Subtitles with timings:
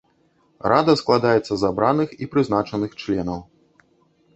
[0.73, 3.41] Рада складаецца з абраных і прызначаных членаў.